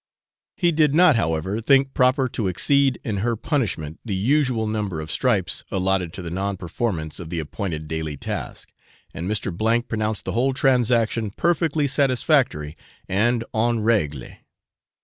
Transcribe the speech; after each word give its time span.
He 0.57 0.71
did 0.71 0.95
not, 0.95 1.15
however, 1.15 1.61
think 1.61 1.93
proper 1.93 2.27
to 2.29 2.47
exceed 2.47 2.99
in 3.03 3.17
her 3.17 3.35
punishment 3.35 3.99
the 4.03 4.15
usual 4.15 4.65
number 4.65 4.99
of 4.99 5.11
stripes 5.11 5.63
allotted 5.69 6.11
to 6.13 6.23
the 6.23 6.31
non 6.31 6.57
performance 6.57 7.19
of 7.19 7.29
the 7.29 7.37
appointed 7.37 7.87
daily 7.87 8.17
task, 8.17 8.73
and 9.13 9.29
Mr. 9.29 9.55
pronounced 9.87 10.25
the 10.25 10.31
whole 10.31 10.55
transaction 10.55 11.29
perfectly 11.29 11.85
satisfactory 11.85 12.75
and 13.07 13.43
en 13.53 13.81
règle. 13.83 14.37